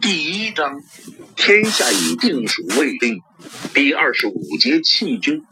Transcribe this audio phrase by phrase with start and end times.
[0.00, 0.82] 第一章，
[1.36, 3.20] 天下已定属未定。
[3.74, 5.44] 第二十五节，弃军。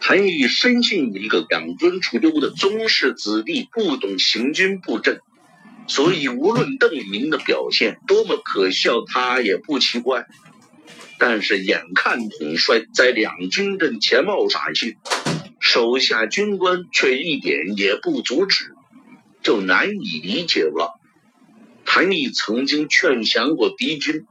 [0.00, 5.20] 谭毅深信一个养尊处优的宗室子弟不懂行军布阵，
[5.86, 10.26] 所以无论邓明的表现多么可笑，他也不奇怪。
[11.18, 14.96] 但是眼看统帅在两军阵前冒傻气，
[15.60, 18.72] 手下军官却一点也不阻止，
[19.42, 20.97] 就难以理解了。
[21.90, 24.26] 谭毅曾经劝降过敌军，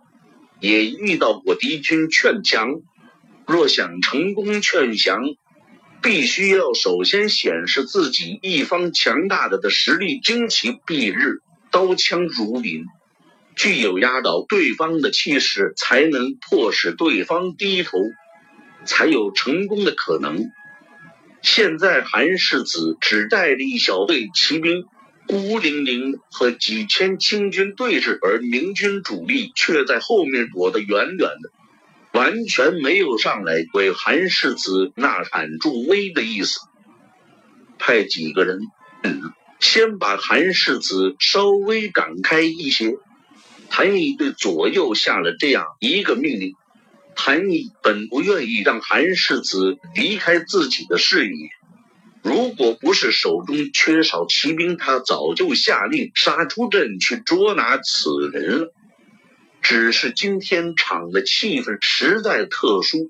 [0.59, 2.81] 也遇到过敌军劝降。
[3.47, 5.19] 若想成功劝降，
[6.03, 12.85] 必须要首先显示自己一方强大的的实力，旌旗蔽日，刀枪如林，
[13.55, 17.97] 具有压倒对方的气势，才能迫使对方低头，
[18.85, 20.51] 才有成功的可能。
[21.41, 24.85] 现在韩世子只带了一小队骑兵。
[25.27, 31.51] 孤零零和几千清军对峙，而明军主力却在后面躲得远远的，
[32.13, 36.61] 完全没有上来为韩世子呐喊助威的意思。
[37.77, 38.59] 派几个人，
[39.59, 42.95] 先把韩世子稍微赶开一些。
[43.69, 46.55] 谭毅对左右下了这样一个命令。
[47.15, 51.49] 谭毅本不愿意让韩世子离开自己的视野。
[52.27, 58.73] 如果不是手中缺少骑兵，他早就下令杀出阵去捉拿此人了。
[59.61, 63.09] 只是今天场的气氛实在特殊，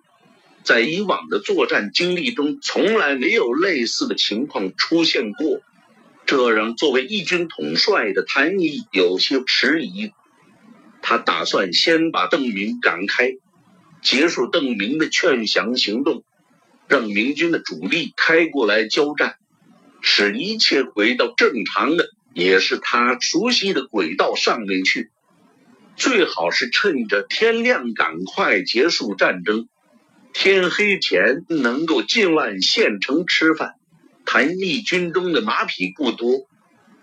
[0.64, 5.62] 在以往的作战经历中，从来没有类似的情况出现过，
[6.28, 10.12] 这让作为一军统帅的谭毅有些迟疑。
[11.02, 13.32] 他打算先把邓明赶开，
[14.04, 16.24] 结束邓明的劝降行动。
[16.88, 19.36] 让明军的主力开过来交战，
[20.02, 25.12] 使一切回到正常的，也是他熟悉的轨道上面去。
[25.96, 29.68] 最好是趁着天亮赶快结束战争，
[30.32, 33.74] 天黑前能够进万县城吃饭。
[34.24, 36.48] 谭义军中的马匹不多，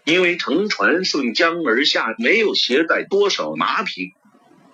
[0.05, 4.13] 因为乘船顺江而下，没有携带多少马匹，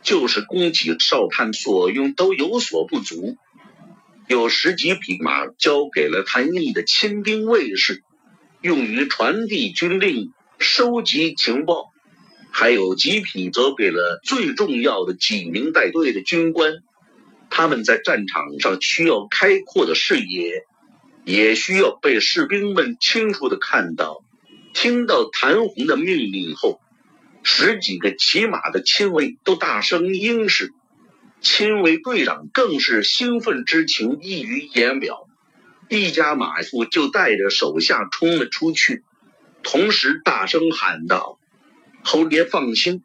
[0.02, 3.36] 就是供给哨探所用都有所不足。
[4.30, 8.04] 有十几匹马交给了谭毅的亲兵卫士，
[8.62, 11.90] 用于传递军令、收集情报；
[12.52, 16.74] 还有几匹则给了最重要的几名带队的军官。
[17.50, 20.62] 他们在战场上需要开阔的视野，
[21.24, 24.22] 也需要被士兵们清楚的看到。
[24.72, 26.78] 听到谭红的命令后，
[27.42, 30.72] 十几个骑马的亲卫都大声应是。
[31.40, 35.26] 亲卫队长更是兴奋之情溢于言表，
[35.88, 39.02] 一家马夫就带着手下冲了出去，
[39.62, 41.38] 同时大声喊道
[42.04, 43.02] ：“侯爷放心，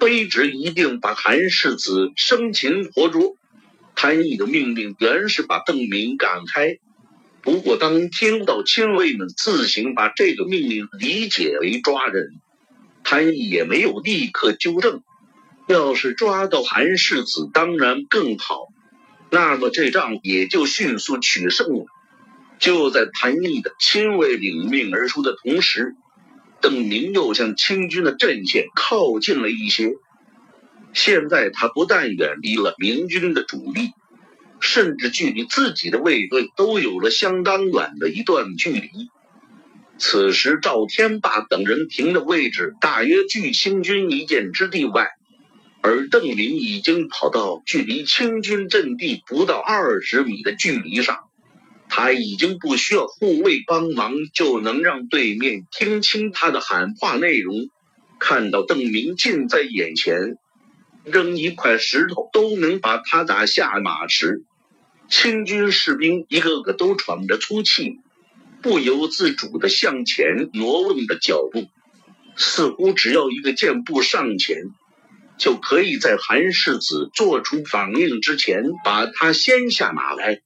[0.00, 3.36] 卑职一定把韩世子生擒活捉。”
[3.94, 6.78] 潘毅的命令原是把邓明赶开，
[7.42, 12.32] 不过当听到亲卫们自行把这个命令理解为抓人，
[13.04, 15.02] 潘毅也没有立刻纠正。
[15.70, 18.66] 要是抓到韩世子，当然更好，
[19.30, 21.86] 那么这仗也就迅速取胜了。
[22.58, 25.94] 就在谭毅的亲卫领命而出的同时，
[26.60, 29.92] 邓明又向清军的阵线靠近了一些。
[30.92, 33.92] 现在他不但远离了明军的主力，
[34.58, 38.90] 甚至距离自己的卫队都有了相当远的一段距离。
[39.98, 45.10] 此时，赵天霸等人停的位置大约距清军一箭之地外。
[45.82, 51.18] 而邓明已经跑到距离清军阵地不到二十米的距离上，
[51.88, 57.70] 他已经不需要护卫帮忙就能让对面听清他的喊话内容。
[58.18, 60.36] 看到邓明近在眼前，
[61.04, 64.44] 扔一块石头都能把他打下马时，
[65.08, 67.98] 清军士兵一个个都喘着粗气，
[68.60, 71.66] 不由自主地向前挪动着脚步，
[72.36, 74.64] 似乎只要一个箭步上前。
[75.40, 80.42] 就可以在韩世子做出反应之前，把他先下马来。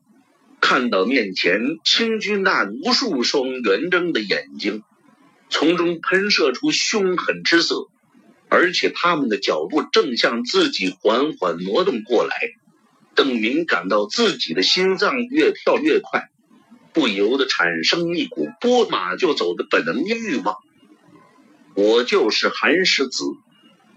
[0.61, 4.85] 看到面前清军那无数双圆睁的眼睛，
[5.51, 7.89] 从中喷射出凶狠之色，
[8.49, 12.35] 而且他们的脚步正向自己缓缓挪动过来。
[13.17, 16.29] 邓明感到自己的心脏越跳越快，
[16.93, 20.57] 不由得产生一股拨马就走的本能欲望。
[21.75, 23.25] 我就是韩世子。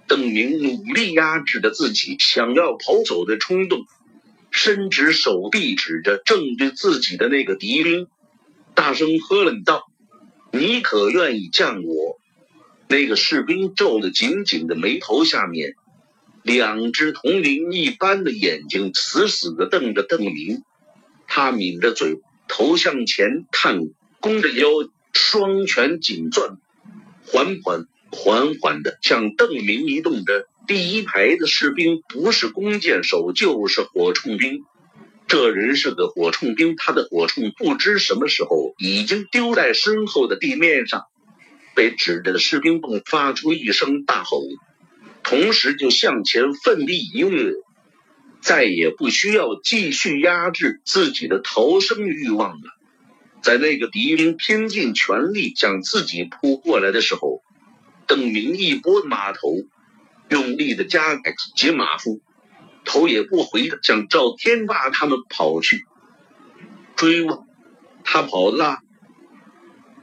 [0.07, 3.85] 邓明努力压制着自己想要跑走的冲动，
[4.51, 8.07] 伸直手臂指着正对自己的那个敌兵，
[8.73, 9.83] 大声喝冷道
[10.51, 12.19] ：“你可愿意降我？”
[12.89, 15.75] 那个士兵皱得紧紧的眉头下面，
[16.41, 20.63] 两只铜铃一般的眼睛死死地瞪着邓明。
[21.27, 23.89] 他抿着嘴，头向前探，
[24.21, 24.69] 弓着腰，
[25.11, 26.57] 双拳紧攥，
[27.25, 30.47] 缓缓、缓缓地向邓明移动着。
[30.67, 34.63] 第一排的士兵不是弓箭手，就是火铳兵。
[35.27, 41.03] 这人是个火铳兵，他的火铳不知什么时候已经丢在身后的地面上。
[41.73, 44.41] 被指着的士兵迸发出一声大吼，
[45.23, 47.53] 同时就向前奋力一跃，
[48.41, 52.63] 再也不需要继续压制自己的逃生欲望了。
[53.43, 57.43] 在那个敌兵拼尽全力向自己扑过来的时候，
[58.07, 59.63] 邓明一拨马头，
[60.29, 61.19] 用力的加
[61.55, 62.21] 紧马腹。
[62.85, 65.83] 头也不回的向赵天霸他们跑去，
[66.95, 67.39] 追问
[68.05, 68.79] 他跑了，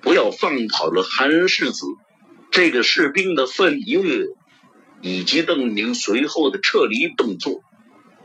[0.02, 1.86] 不要放跑了韩世子。
[2.50, 4.36] 这个士兵的愤怒，
[5.00, 7.62] 以及邓明随后的撤离动作，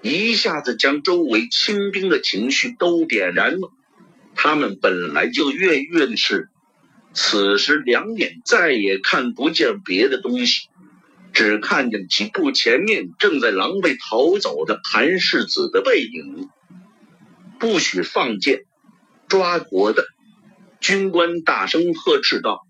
[0.02, 3.72] 一下子将周围清兵的情绪都点燃了。
[4.36, 6.50] 他们本来就跃跃的是，
[7.14, 10.70] 此时两眼再也看不见别的东西。
[11.32, 16.50] 只看见几步前面正在狼狈逃走的韩世子的背影。
[17.60, 18.64] 不许放箭，
[19.28, 20.08] 抓活的！
[20.80, 22.66] 军官大声呵斥道。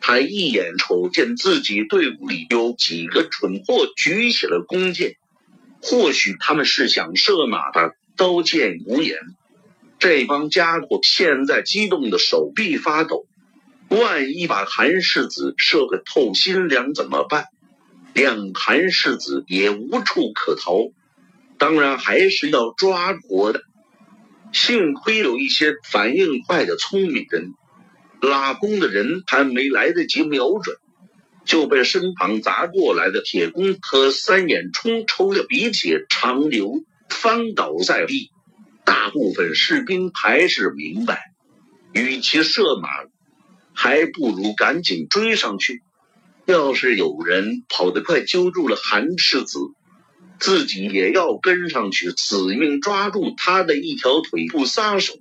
[0.00, 5.16] 他一眼瞅见自己队伍里有几个蠢货举起了弓箭，
[5.82, 9.18] 或许他们是想射马的，刀剑无眼。
[9.98, 13.26] 这帮家伙现在激动的手臂发抖，
[13.88, 17.46] 万一把韩世子射个透心凉怎么办？
[18.14, 20.90] 两韩世子也无处可逃，
[21.58, 23.62] 当然还是要抓活的。
[24.52, 27.52] 幸亏有一些反应快的聪明人，
[28.22, 30.76] 拉弓的人还没来得及瞄准，
[31.44, 38.30] 就被身旁砸过来的铁弓和三眼冲抽的鼻血长流，翻倒在地。
[38.84, 41.32] 大部分士兵还是明白，
[41.92, 42.88] 与其射马，
[43.76, 45.82] 还不如赶紧追上去。
[46.46, 49.58] 要是有人跑得快，揪住了韩世子，
[50.40, 55.14] 自己也要跟上去，死命抓住他的一条腿不撒手。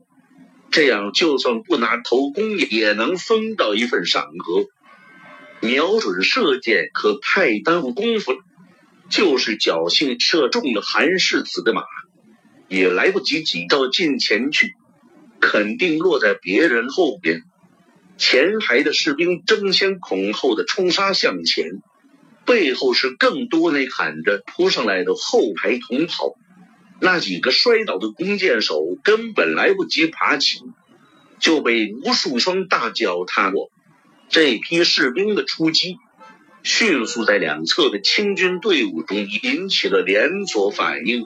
[0.72, 4.68] 这样，就算不拿头弓，也能分到一份赏格。
[5.68, 8.38] 瞄准射箭可太耽误功夫了，
[9.10, 11.84] 就是侥幸射中了韩世子的马，
[12.68, 14.76] 也来不及挤到近前去，
[15.40, 17.42] 肯定落在别人后边。
[18.18, 21.82] 前排的士兵争先恐后的冲杀向前，
[22.46, 26.36] 背后是更多那喊着扑上来的后排同袍。
[27.02, 30.60] 那几个摔倒的弓箭手根本来不及爬起，
[31.40, 33.70] 就被无数双大脚踏过。
[34.30, 35.98] 这批士兵的出击，
[36.64, 41.26] 迅速在两侧的清军队伍中引起了连锁反应。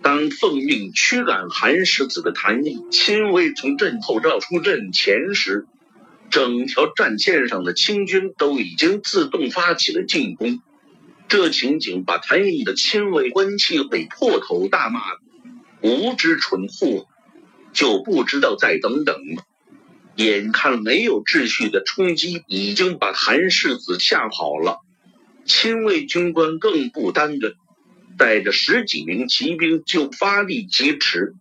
[0.00, 5.66] 当奉命驱赶韩世子的谭毅亲卫从阵后绕出阵前时，
[6.34, 10.60] 整条战线上的清军都已经自动发起了进攻，
[11.28, 15.00] 这情景把谭毅的亲卫官气得破口大骂
[15.80, 17.06] ：“无知蠢货，
[17.72, 19.14] 就不知道再等等？”
[20.16, 24.80] 眼看没有秩序的冲击已经把韩世子吓跑了，
[25.44, 27.54] 亲卫军官更不耽搁，
[28.18, 31.34] 带着十几名骑兵就发力疾驰，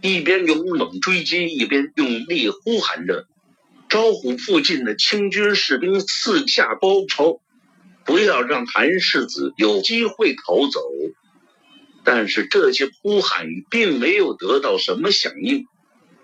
[0.00, 3.26] 一边勇猛追击，一边用力呼喊着。
[3.88, 7.40] 招呼附近的清军士兵四下包抄，
[8.04, 10.80] 不要让韩世子有机会逃走。
[12.04, 15.66] 但是这些呼喊并没有得到什么响应，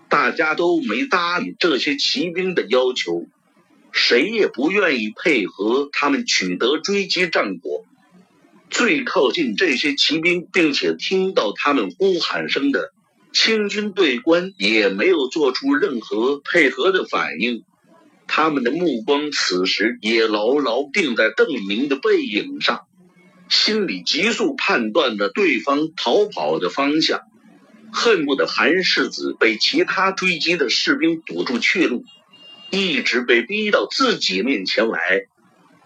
[0.09, 3.27] 大家都没搭理这些骑兵的要求，
[3.93, 7.85] 谁也不愿意配合他们取得追击战果。
[8.71, 12.94] 最靠近这些骑兵，并且听到他们呼喊声的。
[13.35, 17.65] 清军队官也没有做出任何配合的反应，
[18.29, 22.87] 他们的目光此时也牢牢定在邓明的背影上，
[23.49, 27.23] 心里急速判断着对方逃跑的方向，
[27.93, 32.05] 恨不得韩世子被其他追击的士兵堵住去路，
[32.71, 35.27] 一直被逼到自己面前来。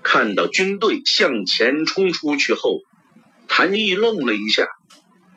[0.03, 2.83] 看到军队向前冲出去后，
[3.49, 4.69] 谭毅愣了一下，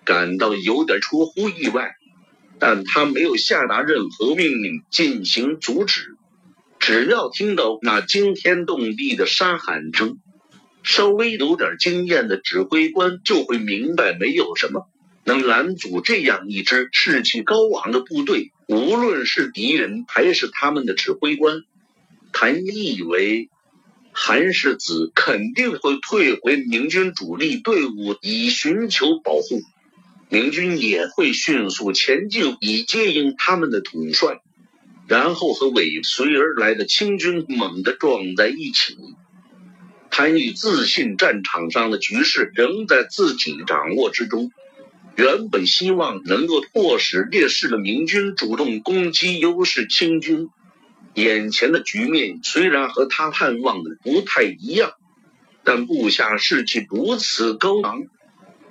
[0.03, 1.95] 感到有点出乎意外。
[2.61, 6.15] 但他没有下达任何命令进行阻止，
[6.79, 10.19] 只要听到那惊天动地的杀喊声，
[10.83, 14.87] 稍微有点经验的指挥官就会明白，没有什么
[15.23, 18.51] 能拦阻这样一支士气高昂的部队。
[18.67, 21.63] 无论是敌人还是他们的指挥官，
[22.31, 23.49] 谭毅以为
[24.11, 29.61] 韩世子肯定会退回明军主力队伍以寻求保护，
[30.33, 34.39] 明军也会迅速前进以接应他们的统帅，
[35.05, 38.95] 然后和尾随而来的清军猛地撞在一起。
[40.09, 44.53] 潘玉自信战场上的局势仍在自己掌握之中，
[45.17, 50.47] 原本希望能够迫使劣势的明军主动攻击优势清军。
[51.13, 54.93] 眼前的局面虽然和他盼望的不太一样，
[55.65, 58.03] 但部下士气如此高昂，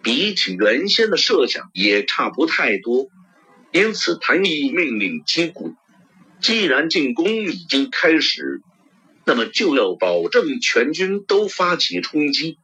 [0.02, 3.08] 比起原先的设想也差不太多。
[3.72, 5.74] 因此，谭毅命令击鼓，
[6.40, 8.62] 既然进攻已经开始，
[9.24, 12.58] 那么就要保证全军都发起冲击。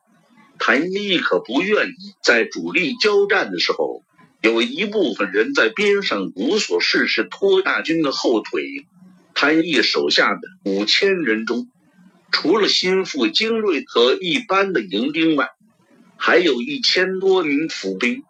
[0.59, 4.03] 谭毅可不愿意在主力交战的时候，
[4.41, 8.87] 有一部分人在边上无所事事，拖大军的后腿。
[9.35, 11.69] 谭毅手下的五千人中，
[12.33, 15.51] 除了心腹精锐和一般的营兵外，
[16.17, 18.23] 还有一千多名府兵。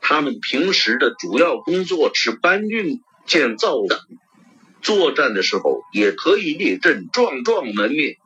[0.00, 3.98] 他们平时的主要工作是搬运、建造等，
[4.80, 8.16] 作战的时候也可以列阵壮壮门面，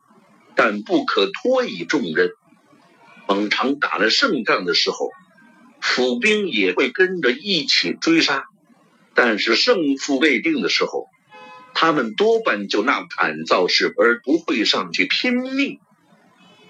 [0.55, 2.33] 但不可托以重任。
[3.27, 5.09] 往常打了胜仗的时候，
[5.81, 8.45] 府兵也会跟着一起追杀，
[9.15, 11.07] 但是胜负未定的时候。
[11.73, 15.79] 他们多半就那敢造势，而不会上去拼命。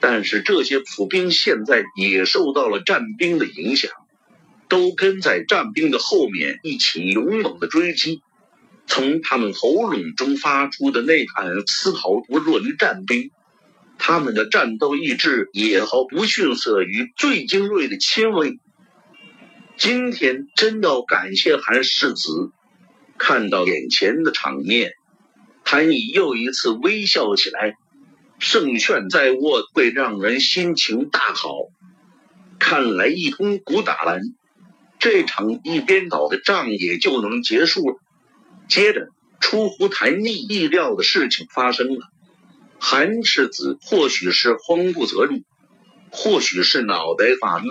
[0.01, 3.91] 但是这些府兵现在也受到了战兵的影响，
[4.69, 8.23] 都跟在战兵的后面一起勇猛的追击。
[8.87, 13.31] 从他们喉咙中发出的呐喊丝毫不弱于战兵，
[13.99, 18.59] 他们的战斗意志也毫不逊色于最精锐的亲卫。
[19.77, 22.51] 今天真要感谢韩世子。
[23.17, 24.93] 看到眼前的场面，
[25.63, 27.75] 谭毅又一次微笑起来。
[28.41, 31.69] 胜券在握，会让人心情大好。
[32.59, 34.23] 看来一通鼓打完，
[34.99, 37.97] 这场一边倒的仗也就能结束了。
[38.67, 39.09] 接着，
[39.41, 42.09] 出乎谭毅意料的事情发生了。
[42.79, 45.43] 韩世子或许是慌不择路，
[46.11, 47.71] 或许是脑袋发晕，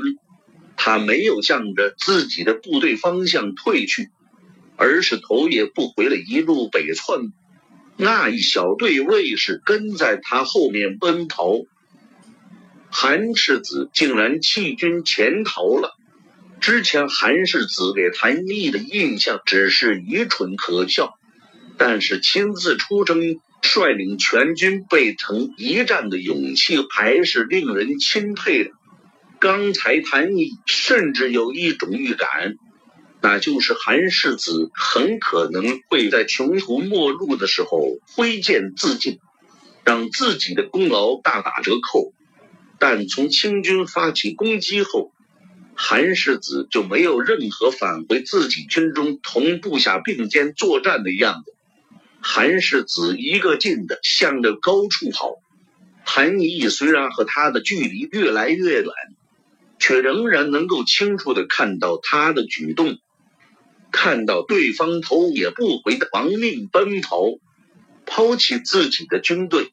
[0.78, 4.10] 他没有向着自己的部队方向退去。
[4.82, 7.34] 而是头也不回的一路北窜，
[8.02, 11.66] 那一小队卫士跟在他后面奔逃，
[12.90, 15.98] 韩世子竟然弃军潜逃了。
[16.62, 21.20] 之前韩世子给谭毅的印象只是愚蠢可笑，
[21.78, 23.20] 但是亲自出征
[23.62, 28.72] 率领全军背城一战的勇气还是令人钦佩的。
[29.40, 32.56] 刚才谭毅甚至有一种预感。
[33.22, 39.20] 那就是韩世子很可能会在穷途末路的时候挥剑自尽，
[39.84, 42.14] 让自己的功劳大打折扣。
[42.80, 45.12] 但从清军发起攻击后，
[45.76, 51.54] 韩世子就没有任何返回自己军中同部下并肩作战的样子。
[52.22, 55.36] 韩世子一个劲的向着高处跑，
[56.06, 58.86] 韩毅虽然和他的距离越来越远，
[59.78, 62.98] 却仍然能够清楚的看到他的举动。
[63.92, 67.40] 看到对方头也不回的亡命奔逃，
[68.06, 69.72] 抛弃自己的军队，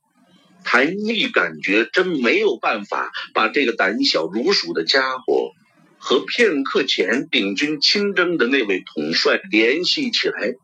[0.65, 5.53] 谭毅感觉真没有办法把这个胆小如鼠的家伙
[5.99, 10.55] 和片刻前领军亲征的那位统帅联系起来。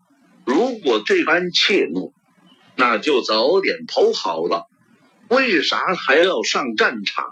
[0.44, 2.12] 如果这般怯懦，
[2.76, 4.66] 那就早点投好了。
[5.28, 7.25] 为啥还要上战场？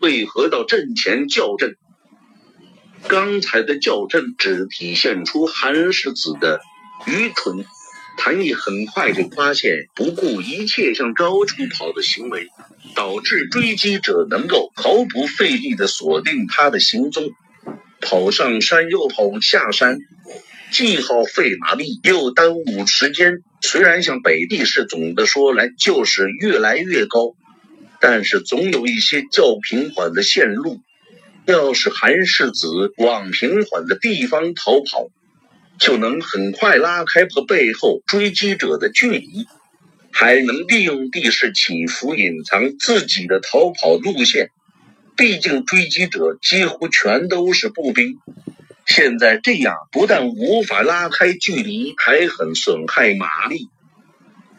[0.00, 1.76] 为何到阵前叫阵？
[3.08, 6.60] 刚才的叫阵只体现出韩世子的
[7.06, 7.64] 愚蠢。
[8.16, 12.48] 谭毅很快就发现，不顾一切向高处跑的行为，
[12.94, 17.30] 导致追击者能够毫不费力地锁定他的行踪。
[18.00, 19.98] 跑上山又跑下山，
[20.70, 23.42] 既耗费马力又耽误时间。
[23.60, 27.34] 虽然向北地市总的说来就是越来越高，
[28.00, 30.80] 但是总有一些较平缓的线路。
[31.46, 35.08] 要是韩世子往平缓的地方逃跑，
[35.78, 39.46] 就能很快拉开和背后追击者的距离，
[40.10, 44.48] 还能利用地势起伏隐藏自己的逃跑路线。
[45.16, 48.16] 毕竟追击者几乎全都是步兵，
[48.86, 53.68] 现在这样不但无法拉开距离，还很损害马力。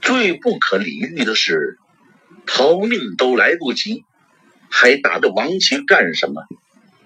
[0.01, 1.77] 最不可理喻的是，
[2.45, 4.03] 逃命都来不及，
[4.69, 6.43] 还打着王旗干什么？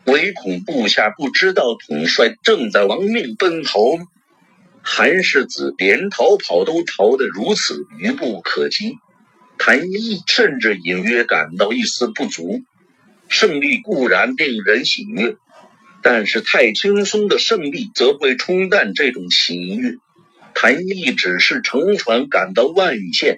[0.10, 3.80] 唯恐部下不知道统帅正在亡命奔逃。
[4.82, 8.96] 韩世子连逃跑都逃得如此愚不可及，
[9.58, 12.62] 谭毅甚至隐约感到一丝不足。
[13.28, 15.36] 胜利固然令人喜悦，
[16.02, 19.98] 但是太轻松的胜利则会冲淡这种喜悦。
[20.56, 23.38] 谭毅只是乘船赶到万县，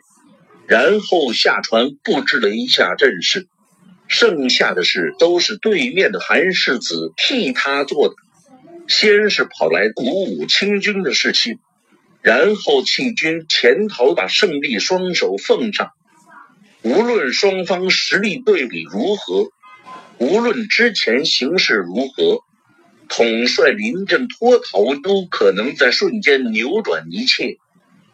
[0.67, 3.47] 然后下船布置了一下阵势，
[4.12, 8.15] 剩下的事都是对面的韩世子替他做的。
[8.89, 11.60] 先是跑来鼓舞清军的士气，
[12.22, 15.91] 然后弃军潜逃，把胜利双手奉上。
[16.82, 19.48] 无论双方实力对比如何。
[20.18, 22.41] 无论之前形势如何，
[23.08, 27.58] 统帅临阵脱逃都可能在瞬间扭转一切。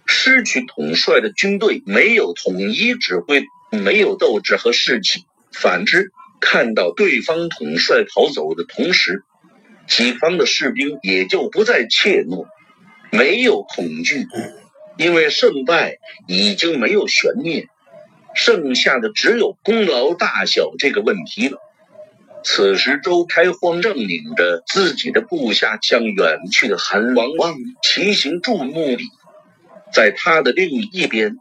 [0.06, 5.22] 失去统帅的军队没有统一指挥，没有斗志和士气；
[5.60, 9.24] 反之，看到对方统帅逃走的同时，
[9.88, 12.46] 己方的士兵也就不再怯懦，
[13.12, 14.28] 没有恐惧，
[14.98, 15.98] 因为胜败
[16.28, 17.68] 已经没有悬念，
[18.36, 21.58] 剩下的只有功劳大小这个问题了。
[22.44, 29.06] 此时，周开荒正领着自己的部下向远去的韩王望骑行注目礼，
[29.92, 31.36] 在他的另一边，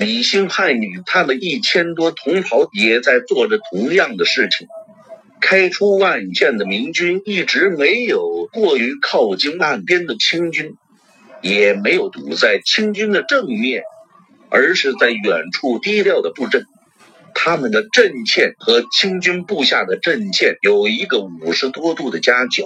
[0.00, 4.66] 李兴汉与他的一千多同袍也在做着同样的事情。
[5.42, 10.72] 开出万县的明军一直没有过于靠近岸边的清军，
[11.42, 13.82] 也没有堵在清军的正面，
[14.48, 16.64] 而是在远处低调的布阵。
[17.34, 22.64] 他们的阵线和清军部下的阵线有一个五十多度的夹角。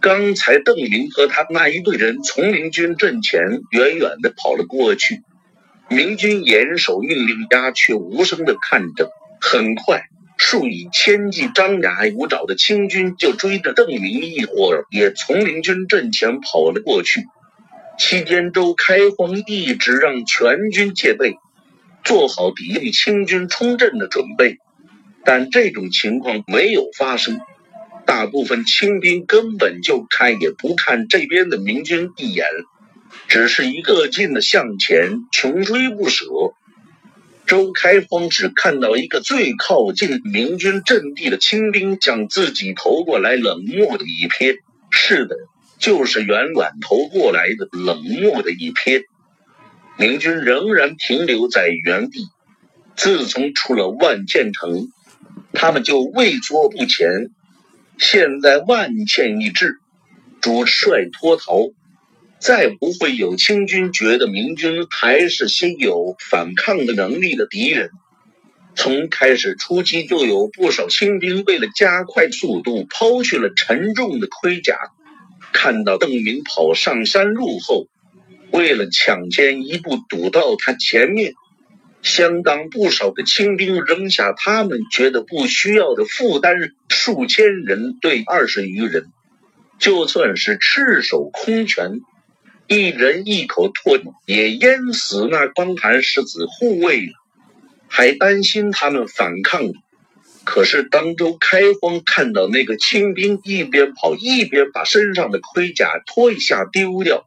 [0.00, 5.20] 刚才邓林和他那一队人从明军阵前远远地跑了过去，
[5.94, 9.10] 明军严守命令，鸦雀无声地看着。
[9.40, 10.04] 很快，
[10.36, 17.24] 数以千计张牙舞爪的清军就追着邓明一伙儿也从明军阵前跑了过去。
[17.98, 21.36] 期间，周开荒一直让全军戒备。
[22.04, 24.58] 做好抵御清军冲阵的准备，
[25.24, 27.40] 但这种情况没有发生。
[28.06, 32.46] 大部分清兵根本就看也不看这边的明军一眼，
[33.28, 36.26] 只是一个劲的向前穷追不舍。
[37.46, 44.58] 周开荒只看到一个最靠近明军阵地的清兵向自己投过来冷漠的一瞥，
[44.90, 45.36] 是的，
[45.78, 49.04] 就是远远投过来的冷漠的一瞥。
[49.98, 52.26] 明军仍然停留在原地。
[52.94, 54.88] 自从出了万县城，
[55.52, 57.30] 他们就畏缩不前。
[57.98, 59.78] 现在万县一至，
[60.40, 61.70] 主帅脱逃，
[62.42, 67.90] 再不会有清军觉得明军还是些有反抗的能力的敌人。
[68.74, 74.76] 从开始出击，就有不少清兵为了加快速度，抛去了沉重的盔甲。
[75.52, 77.86] 看到邓明跑上山路后。
[78.50, 81.34] 为了抢先一步堵到他前面，
[82.02, 89.06] 相当不少的清兵扔下他们觉得不需要的负担，数千人对二十余人，
[89.78, 92.00] 就算是赤手空拳，
[92.68, 97.12] 一人一口唾沫也淹死那光盘世子护卫，
[97.88, 99.60] 还担心他们反抗。
[100.44, 107.26] 可是当周开荒看到那个清兵一边跑一边把身上的盔甲脱一下丢掉。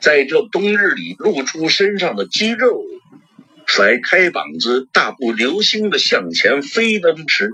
[0.00, 2.82] 在这冬日里露出身上的肌肉，
[3.66, 7.52] 甩开膀子大步流星的向前飞奔时，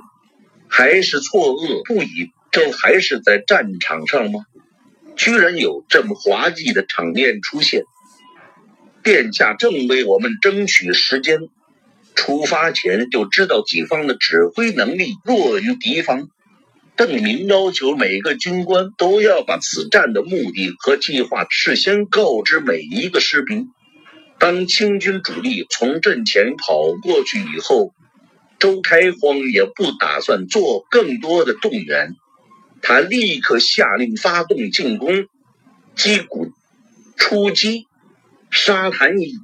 [0.66, 2.32] 还是错愕不已。
[2.50, 4.46] 这还是在战场上吗？
[5.18, 7.82] 居然有这么滑稽的场面出现！
[9.02, 11.40] 殿下正为我们争取时间，
[12.14, 16.28] 出发前就知道己方的指挥能力弱于敌方。
[16.96, 23.68] 邓明要求每个军官都要把此战的目的和计划事先告知每一个士兵。
[24.38, 27.92] 当清军主力从阵前跑过去以后，
[28.58, 32.14] 周开荒也不打算做更多的动员，
[32.82, 35.26] 他立刻下令发动进攻，
[35.94, 36.52] 击鼓
[37.16, 37.86] 出击，
[38.50, 39.34] 杀谭以。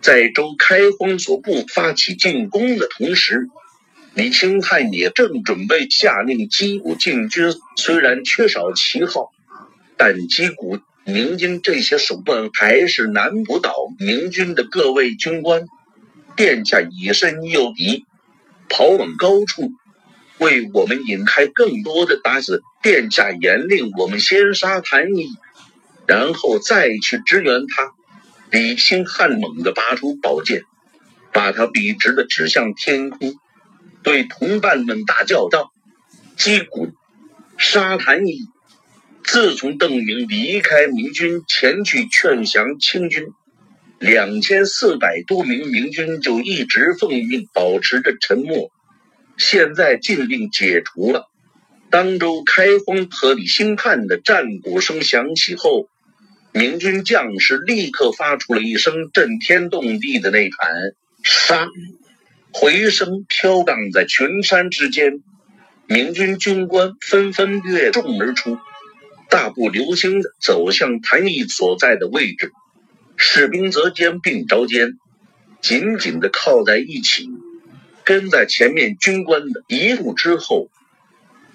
[0.00, 3.48] 在周开荒所部发起进攻的同时。
[4.14, 9.32] 李清汉也正准备下令击鼓进军，虽然缺少旗号，
[9.96, 15.66] 但击鼓鸣金这些手段还是难不倒明军的各位军官。
[16.36, 18.04] 殿下以身诱敌，
[18.68, 19.72] 跑往高处，
[20.38, 22.62] 为我们引开更多的打子。
[22.82, 25.28] 殿下严令我们先杀谭毅，
[26.06, 27.92] 然后再去支援他。
[28.50, 30.64] 李清汉猛地拔出宝剑，
[31.32, 33.34] 把他笔直的指向天空。
[34.02, 35.72] 对同伴们大叫道
[36.36, 36.92] ：“击鼓，
[37.56, 38.40] 杀谭乙！”
[39.24, 43.28] 自从邓明离开明军前去劝降清军，
[43.98, 48.70] 两千四百多名明军就一直奉命保持着沉默。
[49.36, 51.28] 现在禁令解除了，
[51.90, 55.88] 当州开荒和李兴汉的战鼓声响起后，
[56.52, 60.92] 明军将士立刻发出了一声震天动地的呐喊
[61.24, 61.66] ：“杀！”
[62.52, 65.22] 回声飘荡在群山之间，
[65.88, 68.58] 明军军官纷纷跃众而出，
[69.28, 72.52] 大步流星地走向谭毅所在的位置。
[73.16, 74.92] 士兵则肩并着肩，
[75.60, 77.28] 紧紧地靠在一起，
[78.04, 80.68] 跟在前面军官的一路之后。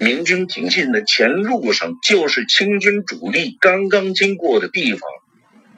[0.02, 5.02] 明军挺进的前路上，就是清军主力刚刚经过的地方，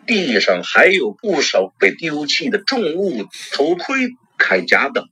[0.06, 5.08] 地上还有不少被丢弃的重物、头盔、铠甲等，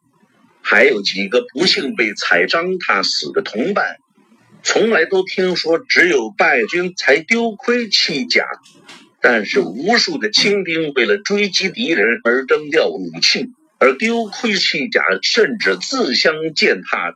[0.61, 3.97] 还有几个不幸被踩伤踏死的同伴。
[4.61, 8.45] 从来都听说只有败军才丢盔弃甲。
[9.21, 17.15] 但是无数的清兵为了追击敌人而扔掉武器，而丢盔弃甲，甚至自相践踏，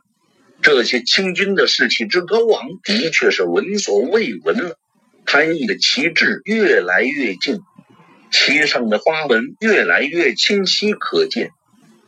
[0.62, 4.78] 这些清军的士气之高昂，的确是闻所未闻了。
[5.26, 7.60] 潘毅的旗帜越来越近，
[8.30, 11.50] 旗上的花纹越来越清晰可见。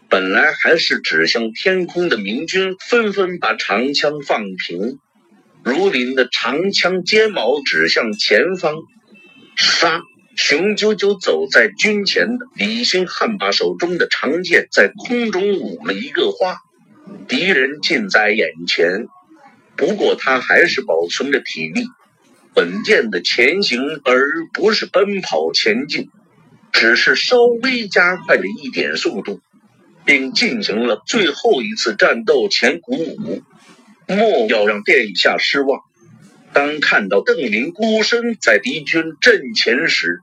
[0.08, 4.98] 本来还是指向天空的明军，纷纷把长枪放平，
[5.64, 8.74] 如林的长枪尖矛指向前方。
[9.56, 10.00] 杀！
[10.36, 16.58] 雄赳赳走在军前的李兴汉把手中的长剑在空中舞了一个花，
[17.26, 19.06] 敌人近在眼前，
[19.76, 21.86] 不过他还是保存着体力，
[22.54, 26.10] 稳健的前行，而不是奔跑前进，
[26.70, 29.40] 只是稍微加快了一点速度，
[30.04, 33.42] 并进行了最后一次战斗前鼓舞，
[34.06, 35.80] 莫要让殿下失望。
[36.52, 40.20] 当看到邓林孤身在敌军阵前时，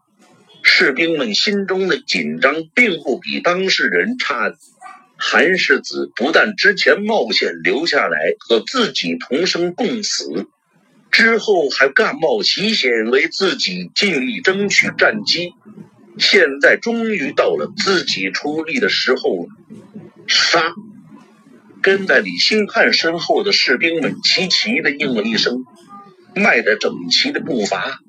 [0.63, 4.53] 士兵们心中的紧张并不比当事人差。
[5.17, 10.47] 韩世子不但之前冒险留下来和自己同生共死，
[11.11, 15.53] 之后还干冒奇险为自己尽力争取战机，
[16.17, 19.47] 现在终于到了自己出力的时候了。
[20.27, 20.73] 杀！
[21.81, 25.65] 跟在李兴汉身后的士兵们齐齐的应了一声。
[26.35, 27.99] 迈着整齐的步伐，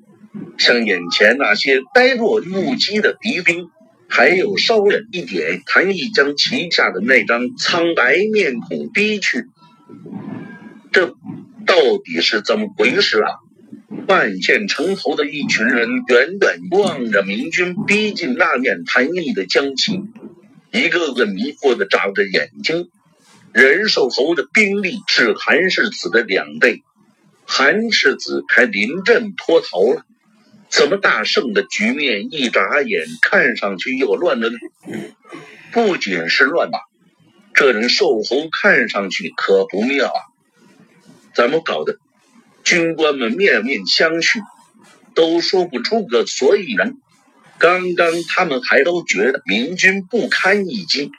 [0.57, 3.69] 像眼前那些呆若木鸡的敌兵，
[4.07, 9.45] 还有稍远一点谭毅将旗下的那张苍白面孔逼去。
[10.91, 11.07] 这
[11.65, 13.31] 到底是怎么回事啊？
[14.07, 20.03] 万县城头的一群人远远望着明军逼近那面谭毅的将旗，
[20.71, 22.89] 一个个迷惑的眨着眼睛。
[23.51, 26.83] 仁寿侯的兵力是韩世子的两倍。
[27.45, 30.05] 韩世子还临阵脱逃了，
[30.75, 34.57] 怎么大胜的局面一眨眼看上去又乱了呢？
[35.71, 36.79] 不仅是乱吧，
[37.53, 40.19] 这人寿侯看上去可不妙啊！
[41.33, 41.95] 怎么搞的？
[42.65, 44.41] 军官们面面相觑，
[45.13, 46.95] 都说不出个所以然。
[47.57, 51.09] 刚刚他们还都觉得明军不堪一击。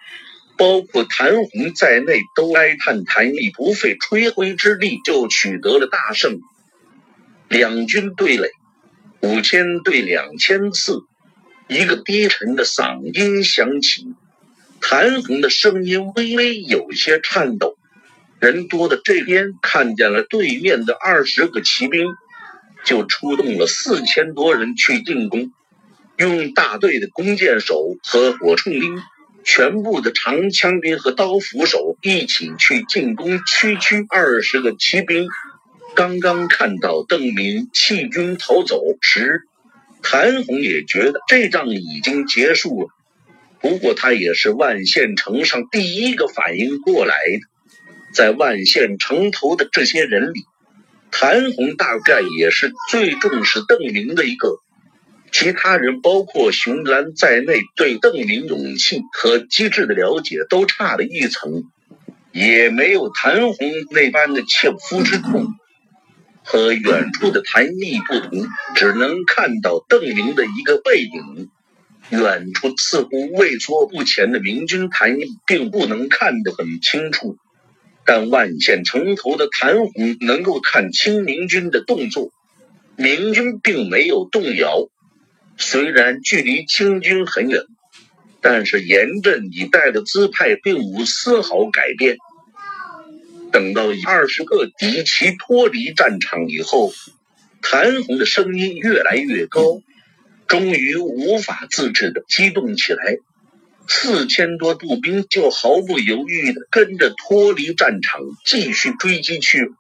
[0.59, 6.40] 包括谭红在内，都哀叹谭毅不费吹灰之力就取得了大胜。
[7.49, 8.51] 两军对垒，
[9.27, 11.01] 五千对两千次，
[11.67, 14.07] 一个低沉的嗓音响起，
[14.81, 17.77] 谭红的声音微微有些颤抖。
[18.39, 22.07] 人多的这边看见了对面的二十个骑兵，
[22.85, 25.51] 就出动了四千多人去进攻，
[26.19, 29.03] 用大队的弓箭手和火铳兵。
[29.43, 35.29] 全部的长枪兵和刀斧手一起去进攻区区二十个骑兵。
[35.97, 39.41] 刚刚看到邓明弃军逃走时，
[40.03, 42.89] 谭红也觉得这仗已经结束了。
[43.63, 47.41] 不过他也是万县城上第一个反应过来的，
[48.13, 50.41] 在万县城头的这些人里，
[51.11, 54.59] 谭红大概也是最重视邓明的一个。
[55.33, 61.65] 其他人，包括熊兰在内，对邓明勇气和机智的了解都差了一层，
[62.33, 65.55] 也没有谭红那般的切肤之痛。
[66.57, 71.51] 和远处的谭毅不同，只能看到邓明的一个背影。
[72.09, 77.37] 远处似乎畏缩不前的明军谭毅，并不能看得很清楚，
[78.07, 82.31] 但万县城头的谭红能够看清明军的动作。
[82.97, 84.88] 明军并没有动摇。
[85.59, 87.64] 虽然距离清军很远，
[88.40, 92.16] 但是严阵以待的姿态并无丝毫改变。
[93.53, 96.93] 等到二十个敌骑脱离战场以后，
[97.63, 99.83] 谭红的声音越来越高
[100.47, 103.19] ：“终于无法自制的激动起来。
[103.89, 109.71] 四千多步兵就毫不犹豫的跟着脱离战场，继续追击去，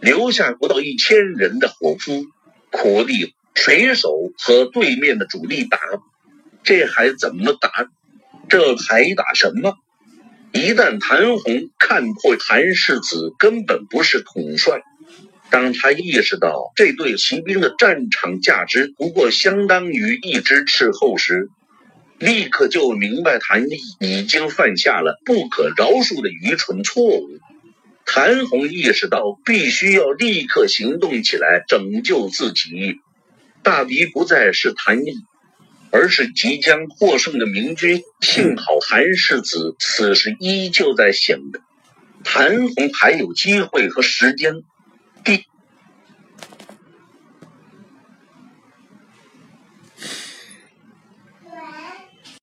[0.00, 2.24] 留下不到一千人的伙夫、
[2.70, 5.78] 苦力、水手和对面的主力打，
[6.62, 7.88] 这还怎么打？
[8.48, 9.74] 这还打什么？
[10.54, 14.82] 一旦谭红看破谭世子根本不是统帅，
[15.50, 21.48] 当他意识到这对骑兵的战场价值不过相当于一只斥候时，
[22.20, 27.40] 立刻就明白谭毅已经犯下了不可饶恕的愚蠢错误。
[28.06, 33.00] 谭红意识到必须要立刻行动起来拯救自己，
[33.64, 35.16] 大敌不再是谭毅。
[35.94, 38.02] 而是即将获胜的明军。
[38.20, 41.60] 幸好韩世子此时依旧在想着，
[42.24, 44.54] 谭红还有机会和时间。
[45.24, 45.44] 第